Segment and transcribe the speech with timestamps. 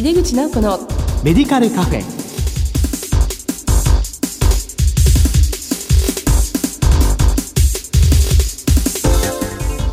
[0.00, 0.78] 井出口直子の
[1.22, 2.02] メディカルカフェ。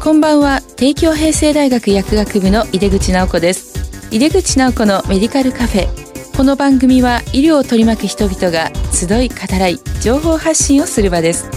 [0.01, 0.61] こんばんは。
[0.77, 3.73] 帝京平成大学薬学部の井出口直子です。
[4.09, 6.37] 井出口直子のメディカルカフェ。
[6.37, 11.49] この番組は医療を取り巻く人々が集い語らい情報発信をする場です。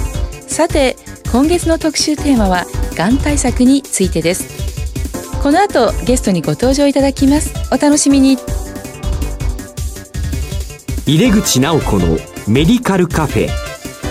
[0.49, 0.97] さて
[1.31, 4.60] 今月の特集テーマはがん対策についてです
[5.43, 7.55] この後ゲストにご登場いただきます。
[7.73, 8.37] お楽しみに。
[11.07, 13.49] 入れ口直子のメディカルカフェ。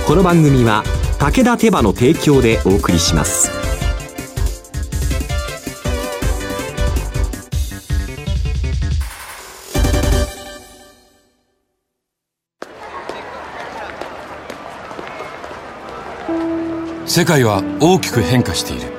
[0.07, 0.83] この番組は
[1.19, 3.51] 武田手羽の提供でお送りします。
[17.05, 18.98] 世界は大きく変化している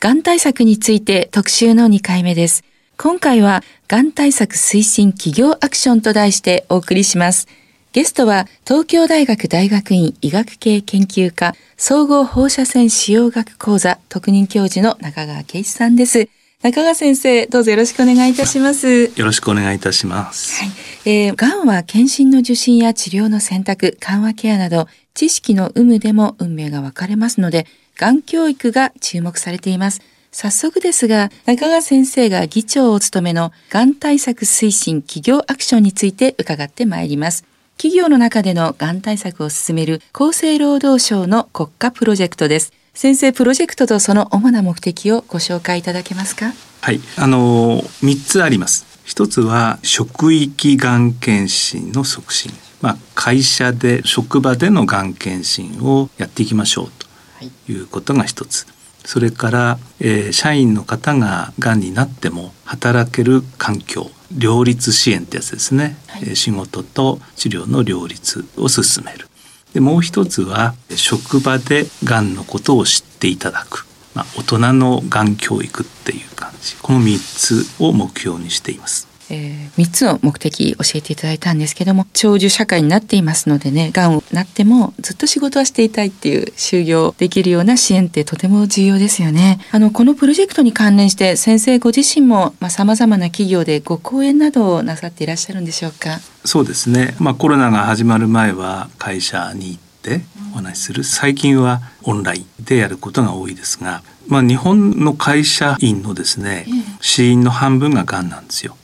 [0.00, 2.62] がん対策について特集の2回目です。
[2.96, 7.48] 今回は、がん対策推進企業アクションと題してお送りします。
[7.92, 16.28] ゲストは、東京大学大学院医学系研究科総合放射線使用学講座特任教授の中川圭一さんです。
[16.62, 19.10] 中川先生、どうぞよろしくお願いいたします。
[19.16, 20.62] よろしくお願いいたします。
[20.62, 20.72] はい。
[21.06, 27.66] えー、がんは検診の受診や治療の選択、緩和ケアなど、知識の有無でも運命が分かれますので、
[27.98, 30.00] がん教育が注目されています。
[30.30, 37.44] 早速ですが、中川先生が議長を務めのがん対策推進企業アクションについて伺ってまいります。
[37.76, 42.72] 企業の中でのがん対策を進める厚生労働省の国家プロジェクトです。
[42.94, 46.52] 先生、プロジェクトとその主な目的をご紹介いただけますか？
[46.82, 48.86] はい、あの、3つあります。
[49.04, 52.52] 一つは職域がん検診の促進。
[52.80, 57.07] まあ、会社で職場でのがん検診をやっていきましょうと
[57.40, 57.72] い。
[57.72, 58.66] うことが一つ。
[59.04, 69.26] それから、えー、社員の方ががんになっても働ける環境両立支援ってやつですね、はい、仕事と治療の両立を進める。
[69.72, 76.76] でもう一つは職場でがんのことを知っていただく、まあ、大人のがん教育っていう感じ。
[76.76, 89.60] この3つを目標にしていますえー、3つの目的教えていただいたんですけども長寿社会になっていますのでねがんをなってもずっと仕事はしていたいっていう就業できるような支援ってとても重要ですよね。
[89.70, 96.20] あのこのプロジェクトに関連して先生ご自身もさまざ、まな企業でご講演などをなさっていらっしゃるんでしょうか？
[96.44, 100.22] そうですね、まあ、コロナが始まる前は会社に行って
[100.52, 101.04] お話しする。
[101.04, 106.66] 最近はオンラインでやることが多いですが、まあ、日本の会社員のですね、
[107.00, 108.77] 死因の半分ががんなんですよ。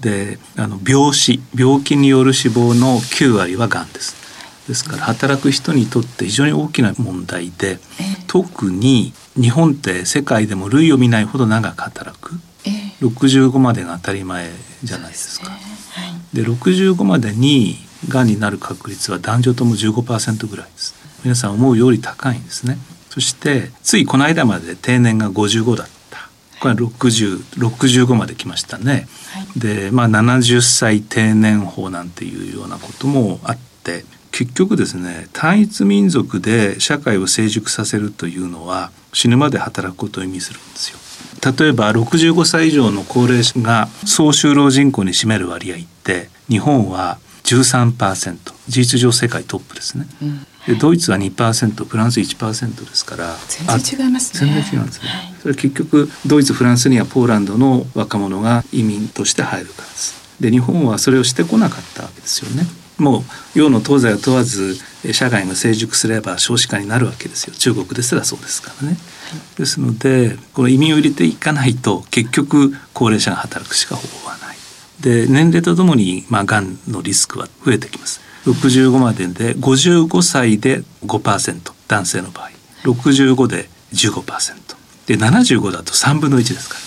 [0.00, 4.16] であの病死病気による死亡の9割はがんです。
[4.68, 7.78] ですから働く人にとって非常に大きな問題で、
[8.28, 12.32] 特に日本って世界でも類を見ないほど長く働く、
[13.00, 14.50] 65までが当たり前
[14.84, 15.50] じゃないですか。
[16.32, 17.76] で65までに
[18.08, 20.94] がんになる確率は男女とも15%ぐらいです。
[21.24, 22.78] 皆さん思うより高いんですね。
[23.10, 26.01] そしてついこの間まで定年が55だった。
[26.62, 29.08] これは6065まで来ましたね。
[29.32, 40.98] はい、でまあ70歳定年法なんていうようなこともあって結局ですね単一民族で社会を成熟させるというのは死ぬまで働くことを意味するんですよ。
[41.44, 48.36] 例えば65歳以上の高齢者が総就労人口に占める割合って日本は13%
[48.68, 50.06] 事実上世界トップですね。
[50.22, 50.46] うん。
[50.66, 53.36] でドイツは2%フランス1%ですから。
[53.48, 54.52] 全然違いますね。
[54.52, 60.14] 全然違うんですね、はい、それ結局ドイツフランスにはポーランドの若者が移民として入るからです。
[60.40, 62.66] で日本はそれをしてこなかったわけですよね。
[62.98, 64.76] もう洋の東西を問わず
[65.12, 67.54] 社会が成熟すれば少子化になるわけですよ。
[67.54, 68.96] 中国ですらそうですからね、
[69.30, 74.41] はい、ですのでこの移民を入れていかないと結局高齢者が働くしか方法はない
[75.02, 78.20] で年齢とともにまあがんのリスクは増えてきます。
[78.46, 82.50] 65までで55歳で5%男性の場合。
[82.84, 84.76] 65で15%
[85.06, 86.82] で75だと3分の1ですから。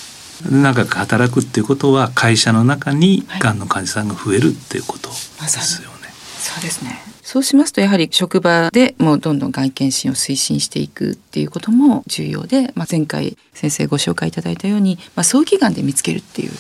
[0.51, 5.95] 長く働くっていうことは会社の中にがんの患者さんが増えるっていうことですよね。
[5.95, 7.05] はい、そうですね。
[7.25, 16.51] そうしますとやはり職場でもうどんどんがん検診を推進していくっていうことも重要で、まあ、前回先生ご紹介いただいたように、まあ、早期がんで見つけるっていう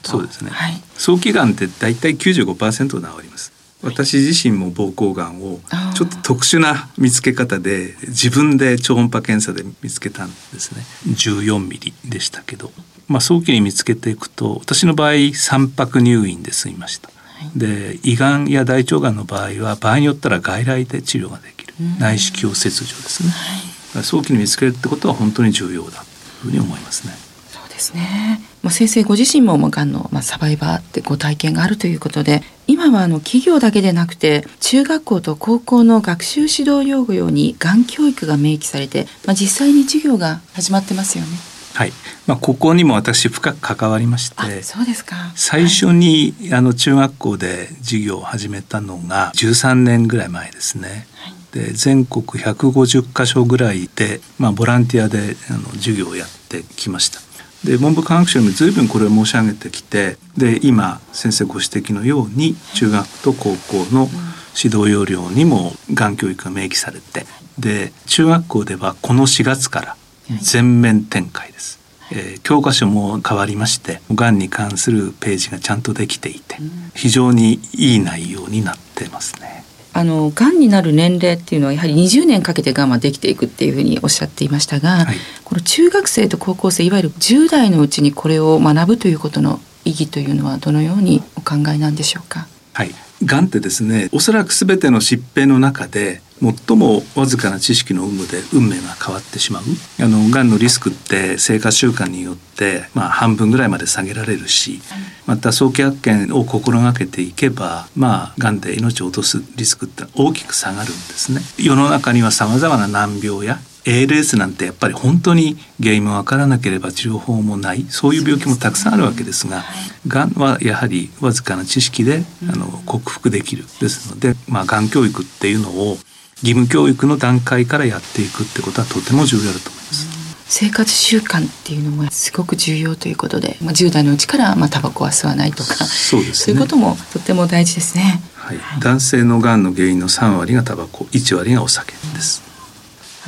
[0.00, 0.18] ここと。
[0.18, 3.52] そうですね、はい、早期がんってだいたい95%治ります。
[3.80, 5.60] 私自身も膀胱がんを
[5.94, 10.84] ちょっと特殊な見つけ方で自分で超音波検査で見つけたんですね。
[11.06, 12.72] 14ミリでしたけど、
[13.06, 17.08] まあ、早期に見つけていくと私の場合3泊入院で済みました、
[17.54, 21.74] で胃がんや大腸がんの場合は場合によったら外来で治療ができる。
[22.00, 26.04] 内視鏡切除ですね、早期に見つけるってことは本当に重要だ
[26.42, 27.14] というふうに思いますね。
[27.48, 28.42] そうですね。
[28.62, 41.30] まあ、先生ご自身もまあがんのまあサバイバーってご体験があるということで、今はあの企業だけでなくて中学校と高校の学習指導用語用にがん教育が明記されて、まあ、実際に授業が始まってますよね。
[41.74, 41.92] はい、
[42.26, 45.14] まあ、ここにも私深く関わりましあ、てそうですか。
[45.36, 51.06] 最初にあの中学校で授業を始めたのが13年ぐらい前ですね。
[51.52, 57.20] で全国150カ所ぐらいで、まあ、ボランティアであの授業をやってきました。
[57.64, 64.08] で文部科学省にも随分これを申し上げてきてで今先生ご指摘のように中学と高校の
[64.56, 67.26] 指導要領にもがん教育が明記されて
[67.58, 69.96] で中学校ではこの4月から
[70.40, 71.78] 全面展開です。
[72.10, 76.56] えー教科書も変わりましてがんに関するページがちゃんとできていて
[76.94, 79.57] 非常にいい内容になってますね。
[79.98, 92.46] あのがんになる年齢っていうのはやはり20年かけてがんはできていくっていうふうにおっしゃっていましたが、はいこの中学生と高校生いわゆる10代のうちにこれを学ぶということの意義というのはどのようにお考えなんでしょうか？
[92.74, 92.90] はい、
[93.24, 99.62] がんってですねおそらく全ての疾病の中で最もわずかな知識の有無で運命が変わってしまう。
[100.00, 104.80] あのがんのリスクって生活習慣によって、まあ、半分ぐらいまで下げられるし
[105.26, 111.40] また早期発見を心がけていけばまあがんで命を落とすリスクって大きく下がるんですね。
[111.58, 119.64] 世の中にはさまざまな難病や ALS なんてやっぱり本当に原因もわからなければ治療法もないそういう病気もたくさんあるわけですが
[120.06, 123.64] がんはやはりわずかな知識であの克服できる。
[123.80, 125.96] ですので、まあ、がん教育っていうのを
[126.42, 130.18] 義務教育の段階からやっていくってことはとても重要だと思います。
[130.50, 138.22] 生活習慣っていうのもすごく重要ということで、まあ、10代のうちからまあタバコは吸わないとかそうですねそういうこともとっても大事ですね。
[138.34, 142.47] はい、男性のがんの原因の3割がタバコ1割がお酒です。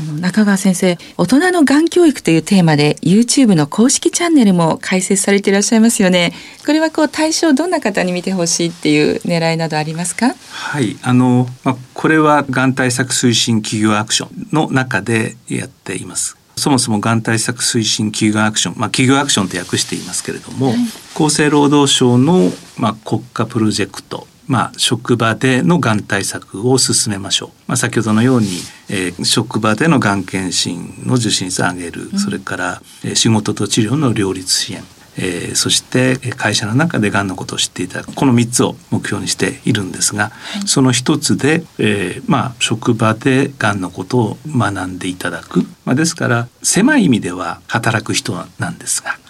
[0.01, 6.33] あの中川先生大人のがん教育というテーマで YouTube の公式チャンネルも開設されていらっしゃいますよね。
[6.65, 10.35] これはこう対象どんな方に見てほしいっていう狙いなどありますか？
[10.51, 16.39] はい、あの、まあ、これはがん対策推進企業アクションの中でやっています。
[16.57, 20.75] そもそもがん対策推進企業アクション、まあ、企業アクションと訳していますけれども、
[21.15, 27.49] 厚生労働省の、まあ、国家プロジェクトまあ、職場でのがん対策を進めましょう。
[27.69, 28.49] まあ、先ほどのように、
[28.89, 34.83] えー職場でのがん検診の受診率を上げる、それから、えー仕事と治療の両立支援、
[35.17, 38.13] えーそしてえー会社の中でがんのことを知っていただく。
[38.13, 40.33] この3つを目標にしているんですが、
[40.67, 49.21] その一つで、えーまあ、職場でがんのことを学んでいただく、まあ、ですから狭い意味では働く人なんですが、はい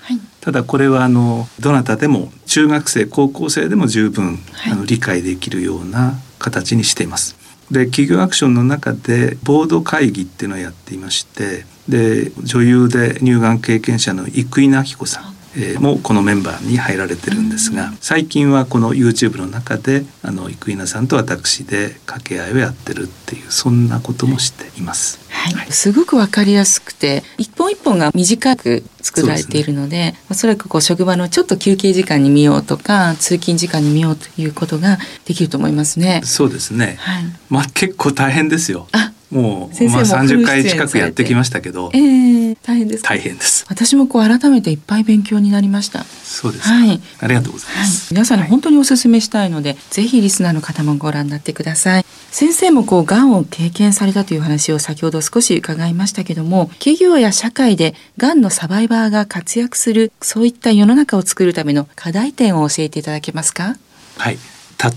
[0.41, 7.37] ただこれはあのどなたでも中学生高校生でも十分、はいあの理解できるような形にしています。
[7.71, 25.19] で企業アクションの中でボード会議っていうのをやっていましてで女優で乳がん経験者の生稲晃子さん、えーもこのメンバーに入られてるんですが最近はこの YouTube の中であの生稲さんと私で掛け合いをやってるっていうそんなこともしています。
[25.31, 36.21] はい、すごくわかりやすくて一本一本が短く作られているのでおそらくこう職場のちょっと休憩時間に見ようとか通勤時間に見ようということができると思いますね。
[36.25, 36.97] そうですね。
[36.99, 38.89] はい、まあ結構大変ですよ。
[38.93, 39.00] あ
[39.31, 43.65] もう先生もまあ30フル出演回近くやってきましたけどえー、大変ですか大変です。
[43.69, 46.05] 私もこう改めていっぱい勉強になりました。
[46.05, 46.71] そうですか。
[46.71, 52.05] はいありがとうございまはいす。、皆さんに本当にお勧めしたいので、ぜひリスナーの方もご覧になってください。
[52.33, 63.77] 先生もこう、がんを経験されたという話を先ほど少し伺いましたけども、企業や社会でがんのサバイバーが活躍する、そういった世の中を作るための課題点を教えていただけますか？
[64.19, 64.39] はい。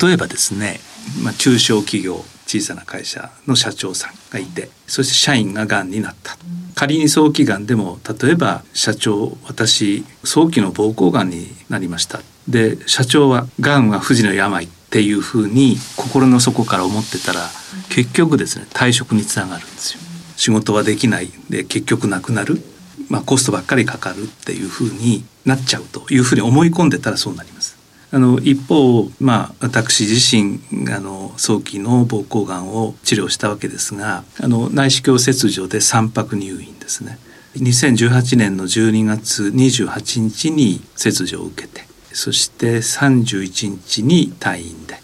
[0.02, 0.80] 例えばですね、
[1.24, 2.24] まあ中小企業
[2.60, 6.38] 小さな会社の社長さんがいて、そして社員ががんになった。
[6.76, 12.22] 仮に早期がんでも例えば社長私早期の膀胱がんになりました。
[12.48, 17.40] で社長はがんは不治の病っていうふうに心の底から思ってたら
[17.90, 20.00] 結局ですね退職につながるんですよ。
[20.36, 21.32] 仕事はできない。
[21.50, 22.62] で結局なくなる。
[23.10, 27.73] まあコストばっかりかかるっていうふうになっちゃうというふうに思い込んでたらそうなります。
[28.14, 30.60] あの一方、まあ、私自身
[30.94, 37.18] あの早期の膀胱がんを治療したわけですがあの内視鏡切除で3泊入院ですね
[37.56, 41.82] 2018年の12月28日に切除を受けて
[42.14, 44.96] そして31日に退院で、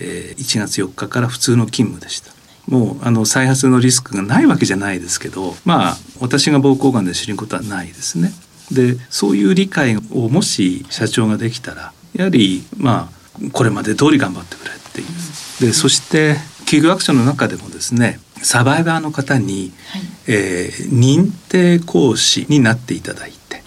[0.00, 2.32] えー、1月4日から普通の勤務でした。
[2.66, 8.32] もうあの再発のリスクがないわけじゃないですけどまあ私が膀胱がんで知ることはないですね。
[8.70, 13.20] でそういう理解をもし社長ができたらやはりまあ
[13.52, 15.66] これまで通り頑張ってくれっていう。
[15.66, 23.62] でそして企業アクションの中でもですねサバイバーの方に、はい、えー、認定講師になっていただいて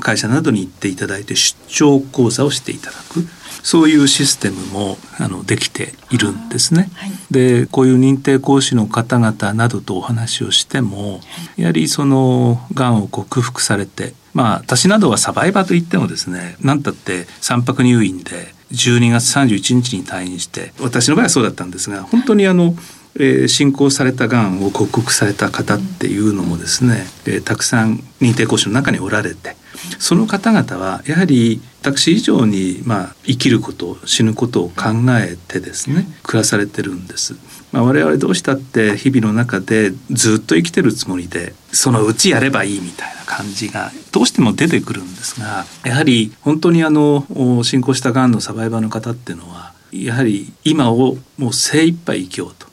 [0.00, 3.26] 会社などに行っていただいて出張講座をしていただく
[3.64, 6.90] そういうシステムもあのできているんですね。
[6.94, 11.20] はい、でこういう認定講師の方々などとお話をしても、
[11.56, 22.76] やはりそのがんを克服されてまあ私などはサバイバーといってもですね何たって3泊入院で12月31日に退院して私の場合はそうだったんですが本当にあの
[23.16, 29.54] えー、進行されたがんを克服された方っていうのもですね、えー、たくさん認定講師の中におられて
[30.00, 37.34] その方々はやはり私以上に、まあ、生きること死ぬことを考えてですね暮らされてるんです。
[37.72, 47.26] まあ、我々どうしたって日々の中でずっと生きてるつもりでそのうちやればいいみたいな感じがどうしても出てくるんですがやはり本当にあの
[47.64, 52.66] 進行したがんのサバイバーの方っていうのはやはり今をもう精一杯生きようと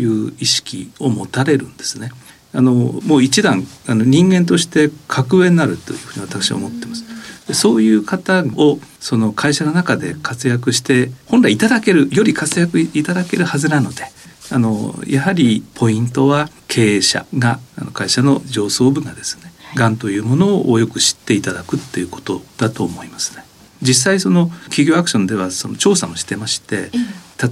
[0.00, 2.10] いう意識を持たれるんですね。
[2.52, 7.15] あのもう一段あの人間として格上になるというふうに私は思ってます。
[7.52, 14.04] そういう方をその会社の中で活躍して本来いただけるより活躍いただけるはずなので
[14.50, 23.44] あのやはりポイントは経営者があの会社の上層部がですねがんというものをよく知っていただくっていうことだと思いますね。
[23.82, 26.90] 実際その企業アクションではその調査もしてまして、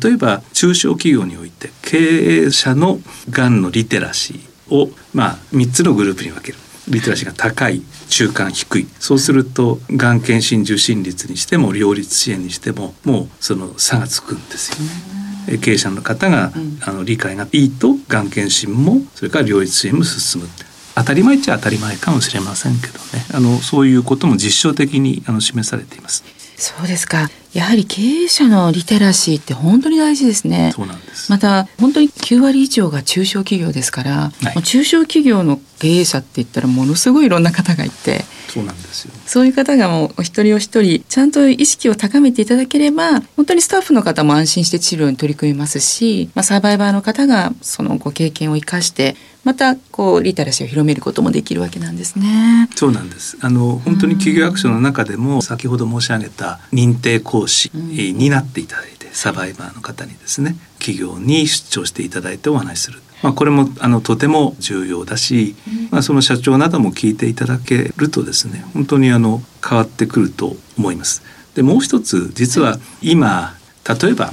[0.03, 2.99] 例えば中小企業において経営者の
[3.29, 6.59] がんのリテラシーをまあ3つのグループに分ける。
[6.89, 15.59] リテラシーが高い中間低いそうするとがん検診受診率にしても両立支援にしてももうその差がつくんですよね。
[15.59, 20.49] 経営者の方が、あの理解がいいとがん検診もそれから両立支援も進む
[20.95, 26.25] 当たり前っちゃ当たり前かもしれませんけどねあのそういうことも実証的にあの示されています。
[26.57, 27.29] そうですか。
[27.55, 30.73] やはり経営者のリテラシーって本当に大事ですね。
[30.75, 31.31] そうなんです。
[31.31, 38.25] また本当に9割以上が中小企業ですから、はい、中小企業の経営者って言ったらものすごいいろんな方がいて。
[38.49, 39.13] そうなんですよ。
[39.27, 52.69] そういう方がもうお一人お一人ちゃんと意識を高めていただければ本当にスタッフの方も安心して治療に取り組みますし、まあ、サバイバーの方がそのご経験を生かしてまたこうリテラシーを広めることもできるわけなんですね。
[52.75, 53.37] そうなんです。
[53.41, 63.01] あの本当に企業アクションの中でも先ほど申し上げた認定講師になっていただいて、サバイバーの方にですね企業に出張していただいてお話しする。
[63.23, 65.57] まあ、これもあのとても重要だし、
[65.91, 71.23] まあ、その社長なども聞いていただけるとですね本当にあの変わってくると思います。
[71.55, 73.55] でもう一つ実は今
[73.89, 74.33] 例えば、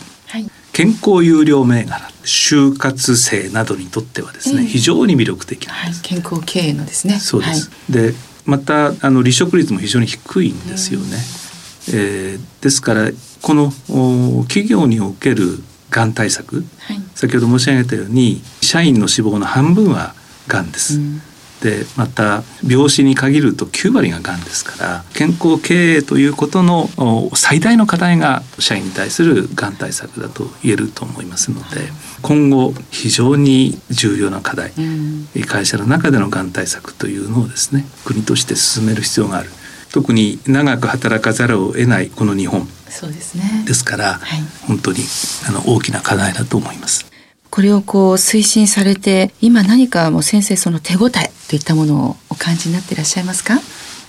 [0.74, 7.20] 健康有料銘柄就活生などにとってはですね、非常に魅力的なんです、はい、健康経営のですね。
[7.20, 8.14] そうです、はい、で
[8.46, 11.18] またあの離職率も非常に低いんですよね、
[11.90, 13.10] えー、ですから
[13.42, 13.72] この
[14.48, 20.14] 企業におけるがん対策、はい、先ほど申し上げたように社員の死亡の半分は
[20.48, 21.22] がんです、うん。
[21.62, 26.90] でまた病死に限ると9割ががんですから健康経営ということの
[27.36, 31.82] 最大の課題が社員に対するがん対策だと言えると思いますので
[32.24, 39.50] 今後非常に重要な課題、うん、会社の中でのがん対策というのをですね国として進める必要がある
[39.92, 42.68] 特に長く働かざるを得ないこの日本。
[42.90, 43.64] そうですね。
[43.66, 45.00] ですから、はい、本当に
[45.48, 47.06] あの大きな課題だと思います。
[47.50, 51.12] これをこう推進されて今何かもう先生その手応え
[51.50, 53.60] といったものをお感じになっていらっしゃいますか？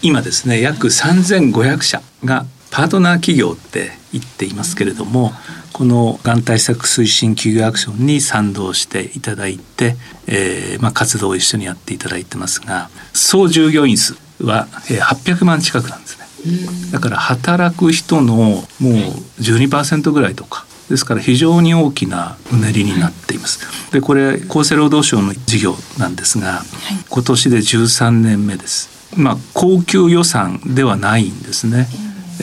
[0.01, 5.33] 今ですね約3500社がパートナー企業って言っていますけれども
[5.73, 9.97] このがん対策推進企業アクションに賛同していただいて、
[10.27, 16.23] えーまあ、活動を一緒にやっていただいてますが総従業員数は800万近くなんですね。
[16.91, 18.63] だから働く人のもう
[19.41, 23.93] 12%ぐらいとかですから非常に大きなうねりになっています。
[23.93, 26.65] でこれ厚生労働省の事業なんですが、はい、
[27.09, 28.91] 今年で13年目です。
[29.17, 31.89] まあ高級予算ではないんですね。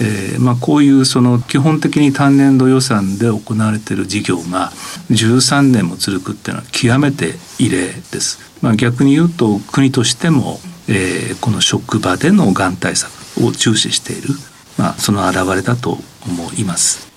[0.02, 4.72] えーまあ、こういうその基本的に単年度予算で行われている事業が
[5.12, 8.40] 13年も続くっていうのは極めて異例です。
[8.62, 13.12] まあ、逆に言うと国としても、えー、この職場でのがん対策
[13.46, 14.30] を重視している、
[14.78, 17.08] まあ、その表れだと思います。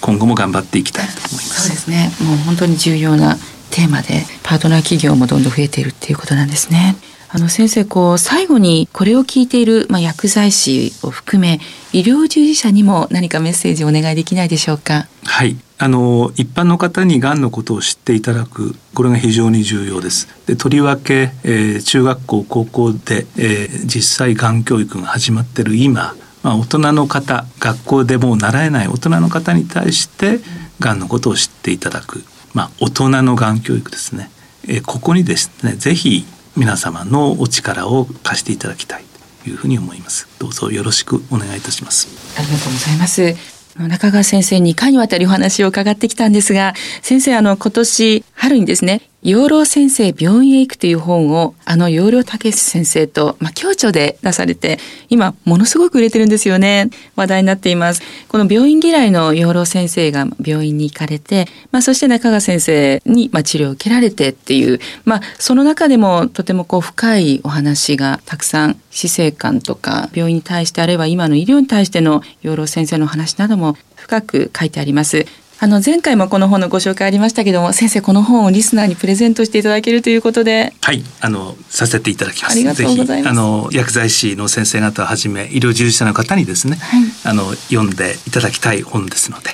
[0.00, 1.62] 今後も頑張っていきたいと思います。
[1.62, 2.10] そうですね。
[2.26, 3.36] もう本当に重要な
[3.70, 6.96] テーマでパートナー企業もどんどん増えているっていうことなんですね。
[7.28, 11.60] あの先生こう最後にこれを聞いている、まあ、薬剤師を含め
[11.92, 15.06] 医療従事者にも何かメッセージをお願いできないでしょうか？
[15.24, 20.28] はいあの一般の方にがんのことを知っていただくこれが非常に重要です。
[20.46, 30.40] でとりわけ、えー、中学校高校で、えー、実際がん教育が始まってる今、まあ、大人の方学校でもう習えない大人の方に対して
[30.80, 34.30] がんのことを知っていただく、まあ、大人のがん教育ですね。
[34.68, 36.26] えー、ここにですねぜひ
[36.58, 39.04] 皆様のお力を貸していただきたい
[39.44, 42.08] というふうに思いますどうぞよろしくお願いいたします
[42.38, 54.78] ありがとうございます中川先生2回にわたりお話を伺ってきたんですが先生あの今年春にですね養老先生病院へ行くという本をあの養老武先生と、まあ、共著で出されて
[55.10, 56.88] 今ものすごく売れてるんですよね。
[57.16, 58.02] 話題になっています。
[58.28, 75.26] この病院嫌いの養老先生が病院に行かれて、まあ、そして中川先生に、まあ、治療を受けられてっていう、まあ、その中でもとてもこう深いお話がたくさん死生観とか病院に対してあるいは今の医療に対しての養老先生の話なども深く書いてあります。
[75.62, 89.50] あの前回もこの本のご紹介ありましたけども先生この本をリスナーにプレゼントしていただけるということではいあのさせていただきますありがとうございますあの薬剤師の先生方をはじめ医療従事者の方にですね、はい、あの読んでいただきたい本ですので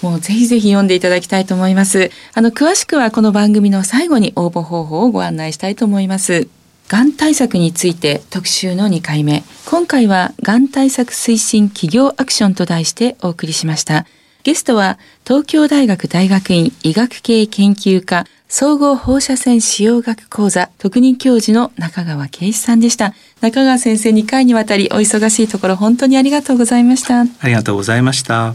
[0.00, 2.10] もうぜひぜひ読んでいただきたいと思います。
[2.32, 6.48] あの、詳しくはこの番組の最後に応募方法をご案内したいと思います。
[6.88, 9.44] がん対策について特集の2回目。
[9.66, 14.06] 今回はがん対策推進企業アクションと題してお送りしました。
[14.42, 23.14] ゲストは東京大学大学院医学系研究科総合放射線使用学講座特任教授の中川圭一さんでした。
[23.40, 27.20] 中川先生2回にわたりお忙しいところ本当にありがとうございました。
[27.20, 28.54] ありがとうございました。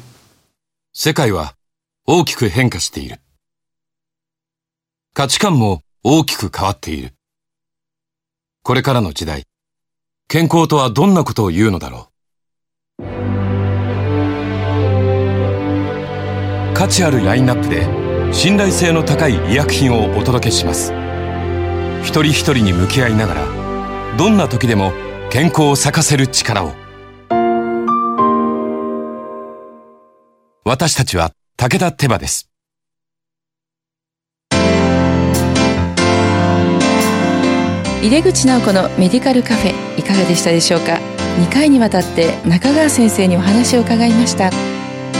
[0.92, 1.56] 世界は
[2.08, 3.20] 大きく変化している。
[5.14, 7.14] 価値観も大きく変わっている。
[8.64, 9.44] これからの時代、
[10.28, 12.15] 健康とはどんなことを言うのだろう。
[16.76, 17.88] 価値あるラインナップで
[18.34, 20.92] 信頼性の高い医薬品をお届けします。
[22.04, 24.92] 一人一人に向き合いながらどんな時でも
[25.32, 26.74] 健康を咲かせる力を。
[30.66, 32.50] 私たちは武田手羽です。
[38.04, 41.00] 井出口直子のメディカルカフェいかがでしたでしょうか
[41.40, 44.52] ？2回にわたって中川先生にお話を伺いました。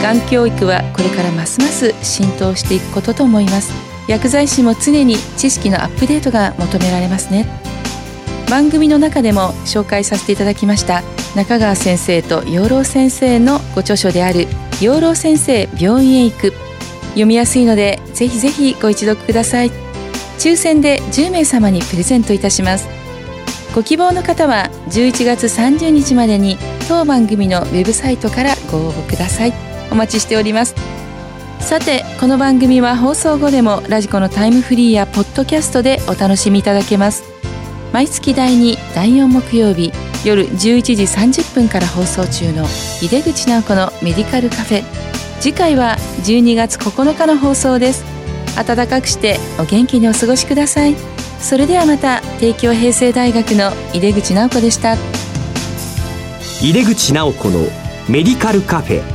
[0.06, 3.74] がん教育はこれからますます浸透していくことと思います。
[4.08, 7.48] 薬剤師も常に知識のアップデートが求められますね。
[8.48, 11.02] 番組の中でも紹介させていただきました
[11.36, 14.46] 中川先生と養老先生のご著書である
[14.80, 16.54] 養老先生病院へ行く。
[17.14, 19.72] 読みやすいのでぜひぜひご一読ください。
[20.38, 22.88] 抽選で10名様にプレゼントいたします。
[23.74, 29.75] ご希望の方は11月30日までに当番組のウェブサイトからご応募ください。
[29.92, 30.76] お待ちしております。
[31.60, 37.24] さてこの番組は放送後でもラジコのタイムフリーやポッドキャストでお楽しみいただけます。
[37.92, 39.92] 毎月第2第4木曜日
[40.24, 42.66] 夜11時30分から放送中の
[43.02, 44.84] 井出口直子のメディカルカフェ。
[45.40, 48.04] 次回は12月9日の放送です。
[48.56, 50.96] 暖かくしてお元気にお過ごしください。
[51.40, 54.96] それではまた帝京平成大学の井出口直子でした。
[56.62, 57.60] 井出口直子の
[58.08, 59.15] メディカルカフェ。